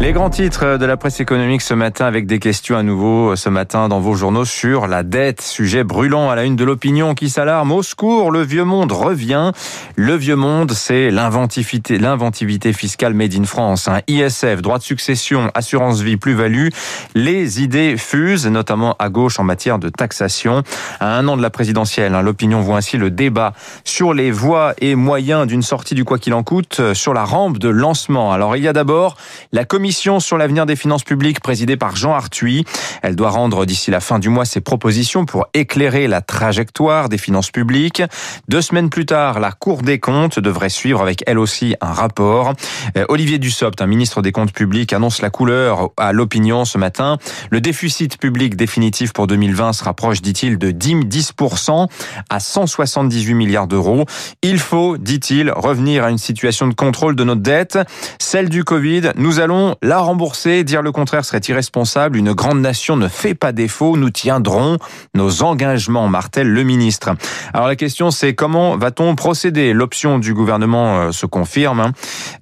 Les 0.00 0.12
grands 0.12 0.30
titres 0.30 0.78
de 0.78 0.84
la 0.84 0.96
presse 0.96 1.20
économique 1.20 1.62
ce 1.62 1.74
matin 1.74 2.06
avec 2.06 2.26
des 2.26 2.38
questions 2.38 2.76
à 2.76 2.82
nouveau 2.82 3.36
ce 3.36 3.48
matin 3.48 3.88
dans 3.88 4.00
vos 4.00 4.14
journaux 4.14 4.44
sur 4.44 4.88
la 4.88 5.02
dette. 5.02 5.40
Sujet 5.40 5.84
brûlant 5.84 6.28
à 6.28 6.34
la 6.34 6.44
une 6.44 6.56
de 6.56 6.64
l'opinion 6.64 7.14
qui 7.14 7.30
s'alarme. 7.30 7.72
Au 7.72 7.82
secours, 7.82 8.30
le 8.30 8.42
vieux 8.42 8.64
monde 8.64 8.92
revient. 8.92 9.52
Le 9.94 10.14
vieux 10.14 10.36
monde, 10.36 10.72
c'est 10.72 11.10
l'inventivité, 11.10 11.98
l'inventivité 11.98 12.72
fiscale 12.72 13.14
made 13.14 13.34
in 13.34 13.44
France. 13.44 13.88
Un 13.88 14.00
ISF, 14.08 14.60
droit 14.60 14.78
de 14.78 14.82
succession, 14.82 15.50
assurance 15.54 16.00
vie, 16.00 16.16
plus-value. 16.16 16.68
Les 17.14 17.62
idées 17.62 17.96
fusent, 17.96 18.46
notamment 18.46 18.96
à 18.98 19.08
gauche 19.08 19.38
en 19.38 19.44
matière 19.44 19.78
de 19.78 19.88
taxation. 19.88 20.62
À 21.00 21.16
un 21.16 21.28
an 21.28 21.36
de 21.36 21.42
la 21.42 21.50
présidentielle, 21.50 22.14
hein, 22.14 22.22
l'opinion 22.22 22.60
voit 22.60 22.78
ainsi 22.78 22.96
le 22.96 23.10
débat 23.10 23.52
sur 23.84 24.14
les 24.14 24.30
voies 24.30 24.74
et 24.80 24.94
moyens 24.94 25.46
d'une 25.46 25.62
sortie 25.62 25.94
du 25.94 26.04
quoi 26.04 26.18
qu'il 26.18 26.34
en 26.34 26.42
coûte 26.42 26.92
sur 26.92 27.14
la 27.14 27.24
rampe 27.24 27.58
de 27.58 27.68
lancement. 27.68 28.15
Alors 28.16 28.56
il 28.56 28.62
y 28.62 28.68
a 28.68 28.72
d'abord 28.72 29.16
la 29.52 29.64
commission 29.64 30.20
sur 30.20 30.38
l'avenir 30.38 30.64
des 30.64 30.74
finances 30.74 31.04
publiques 31.04 31.40
présidée 31.40 31.76
par 31.76 31.96
Jean 31.96 32.14
Arthuis. 32.14 32.64
Elle 33.02 33.14
doit 33.14 33.28
rendre 33.28 33.66
d'ici 33.66 33.90
la 33.90 34.00
fin 34.00 34.18
du 34.18 34.30
mois 34.30 34.46
ses 34.46 34.60
propositions 34.60 35.26
pour 35.26 35.46
éclairer 35.52 36.08
la 36.08 36.22
trajectoire 36.22 37.10
des 37.10 37.18
finances 37.18 37.50
publiques. 37.50 38.02
Deux 38.48 38.62
semaines 38.62 38.88
plus 38.88 39.04
tard, 39.04 39.38
la 39.38 39.52
Cour 39.52 39.82
des 39.82 40.00
comptes 40.00 40.38
devrait 40.38 40.70
suivre 40.70 41.02
avec 41.02 41.22
elle 41.26 41.38
aussi 41.38 41.76
un 41.82 41.92
rapport. 41.92 42.54
Euh, 42.96 43.04
Olivier 43.08 43.38
Dussopt, 43.38 43.82
un 43.82 43.86
ministre 43.86 44.22
des 44.22 44.32
comptes 44.32 44.52
publics, 44.52 44.94
annonce 44.94 45.20
la 45.20 45.28
couleur 45.28 45.90
à 45.98 46.12
l'opinion 46.12 46.64
ce 46.64 46.78
matin. 46.78 47.18
Le 47.50 47.60
déficit 47.60 48.16
public 48.18 48.56
définitif 48.56 49.12
pour 49.12 49.26
2020 49.26 49.74
se 49.74 49.84
rapproche, 49.84 50.22
dit-il, 50.22 50.56
de 50.56 50.70
10% 50.70 51.88
à 52.30 52.40
178 52.40 53.34
milliards 53.34 53.66
d'euros. 53.66 54.06
Il 54.42 54.58
faut, 54.58 54.96
dit-il, 54.96 55.50
revenir 55.50 56.04
à 56.04 56.10
une 56.10 56.18
situation 56.18 56.66
de 56.66 56.74
contrôle 56.74 57.14
de 57.14 57.24
notre 57.24 57.42
dette, 57.42 57.78
celle 58.18 58.48
du 58.48 58.64
Covid. 58.64 59.12
Nous 59.16 59.40
allons 59.40 59.76
la 59.82 59.98
rembourser. 59.98 60.64
Dire 60.64 60.82
le 60.82 60.92
contraire 60.92 61.24
serait 61.24 61.40
irresponsable. 61.48 62.18
Une 62.18 62.32
grande 62.32 62.60
nation 62.60 62.96
ne 62.96 63.08
fait 63.08 63.34
pas 63.34 63.52
défaut. 63.52 63.96
Nous 63.96 64.10
tiendrons 64.10 64.78
nos 65.14 65.42
engagements, 65.42 66.08
martèle 66.08 66.48
le 66.48 66.62
ministre. 66.62 67.10
Alors 67.52 67.66
la 67.66 67.76
question 67.76 68.10
c'est 68.10 68.34
comment 68.34 68.76
va-t-on 68.76 69.14
procéder? 69.14 69.72
L'option 69.72 70.18
du 70.18 70.34
gouvernement 70.34 70.98
euh, 70.98 71.12
se 71.12 71.26
confirme. 71.26 71.80
Hein. 71.80 71.92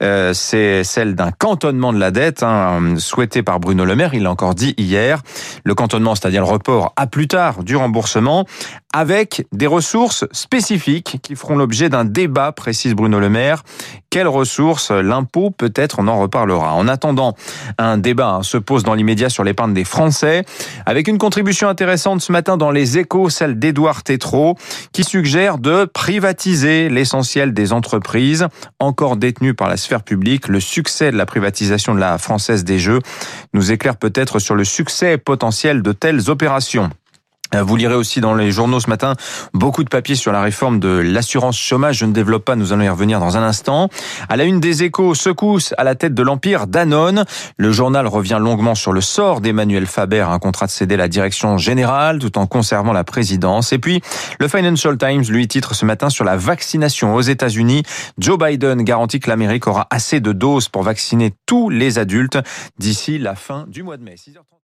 Euh, 0.02 0.32
c'est 0.34 0.84
celle 0.84 1.14
d'un 1.14 1.30
cantonnement 1.30 1.92
de 1.92 1.98
la 1.98 2.10
dette 2.10 2.42
hein, 2.42 2.94
souhaité 2.98 3.42
par 3.42 3.60
Bruno 3.60 3.84
Le 3.84 3.96
Maire. 3.96 4.14
Il 4.14 4.24
l'a 4.24 4.30
encore 4.30 4.54
dit 4.54 4.74
hier. 4.76 5.22
Le 5.64 5.74
cantonnement, 5.74 6.14
c'est-à-dire 6.14 6.42
le 6.42 6.50
report 6.50 6.92
à 6.96 7.06
plus 7.06 7.28
tard 7.28 7.62
du 7.62 7.76
remboursement 7.76 8.46
avec 8.94 9.44
des 9.50 9.66
ressources 9.66 10.24
spécifiques 10.30 11.18
qui 11.20 11.34
feront 11.34 11.56
l'objet 11.56 11.88
d'un 11.88 12.04
débat, 12.04 12.52
précise 12.52 12.94
Bruno 12.94 13.18
Le 13.18 13.28
Maire. 13.28 13.64
Quelles 14.08 14.28
ressources 14.28 14.92
l'impôt 14.92 15.50
Peut-être 15.50 15.96
on 15.98 16.06
en 16.06 16.20
reparlera. 16.20 16.74
En 16.74 16.86
attendant, 16.86 17.34
un 17.76 17.98
débat 17.98 18.36
hein, 18.36 18.42
se 18.44 18.56
pose 18.56 18.84
dans 18.84 18.94
l'immédiat 18.94 19.30
sur 19.30 19.42
l'épargne 19.42 19.74
des 19.74 19.82
Français, 19.82 20.44
avec 20.86 21.08
une 21.08 21.18
contribution 21.18 21.68
intéressante 21.68 22.20
ce 22.20 22.30
matin 22.30 22.56
dans 22.56 22.70
les 22.70 22.96
échos, 22.96 23.30
celle 23.30 23.58
d'Édouard 23.58 24.04
Tétrault, 24.04 24.54
qui 24.92 25.02
suggère 25.02 25.58
de 25.58 25.86
privatiser 25.86 26.88
l'essentiel 26.88 27.52
des 27.52 27.72
entreprises 27.72 28.46
encore 28.78 29.16
détenues 29.16 29.54
par 29.54 29.68
la 29.68 29.76
sphère 29.76 30.04
publique. 30.04 30.46
Le 30.46 30.60
succès 30.60 31.10
de 31.10 31.16
la 31.16 31.26
privatisation 31.26 31.96
de 31.96 32.00
la 32.00 32.16
Française 32.18 32.62
des 32.62 32.78
Jeux 32.78 33.00
nous 33.54 33.72
éclaire 33.72 33.96
peut-être 33.96 34.38
sur 34.38 34.54
le 34.54 34.62
succès 34.62 35.18
potentiel 35.18 35.82
de 35.82 35.90
telles 35.90 36.30
opérations. 36.30 36.90
Euh, 37.54 37.62
vous 37.62 37.76
lirez 37.76 37.94
aussi 37.94 38.20
dans 38.20 38.34
les 38.34 38.50
journaux 38.50 38.80
ce 38.80 38.90
matin 38.90 39.14
beaucoup 39.52 39.84
de 39.84 39.88
papiers 39.88 40.14
sur 40.14 40.32
la 40.32 40.42
réforme 40.42 40.80
de 40.80 40.88
l'assurance 40.88 41.58
chômage. 41.58 41.98
Je 41.98 42.06
ne 42.06 42.12
développe 42.12 42.44
pas, 42.44 42.56
nous 42.56 42.72
allons 42.72 42.82
y 42.82 42.88
revenir 42.88 43.20
dans 43.20 43.36
un 43.36 43.42
instant. 43.42 43.88
À 44.28 44.36
la 44.36 44.44
une 44.44 44.60
des 44.60 44.82
échos, 44.82 45.14
secousse 45.14 45.74
à 45.78 45.84
la 45.84 45.94
tête 45.94 46.14
de 46.14 46.22
l'Empire 46.22 46.66
Danone. 46.66 47.24
Le 47.56 47.72
journal 47.72 48.06
revient 48.06 48.38
longuement 48.40 48.74
sur 48.74 48.92
le 48.92 49.00
sort 49.00 49.40
d'Emmanuel 49.40 49.86
Faber, 49.86 50.26
un 50.28 50.38
contrat 50.38 50.66
de 50.66 50.70
céder 50.70 50.96
la 50.96 51.08
direction 51.08 51.58
générale 51.58 52.18
tout 52.18 52.38
en 52.38 52.46
conservant 52.46 52.92
la 52.92 53.04
présidence. 53.04 53.72
Et 53.72 53.78
puis, 53.78 54.00
le 54.40 54.48
Financial 54.48 54.96
Times 54.96 55.24
lui 55.28 55.46
titre 55.48 55.74
ce 55.74 55.84
matin 55.84 56.10
sur 56.10 56.24
la 56.24 56.36
vaccination 56.36 57.14
aux 57.14 57.22
États-Unis. 57.22 57.82
Joe 58.18 58.38
Biden 58.38 58.82
garantit 58.82 59.20
que 59.20 59.30
l'Amérique 59.30 59.66
aura 59.66 59.86
assez 59.90 60.20
de 60.20 60.32
doses 60.32 60.68
pour 60.68 60.82
vacciner 60.82 61.32
tous 61.46 61.70
les 61.70 61.98
adultes 61.98 62.38
d'ici 62.78 63.18
la 63.18 63.34
fin 63.34 63.64
du 63.68 63.82
mois 63.82 63.96
de 63.96 64.04
mai. 64.04 64.16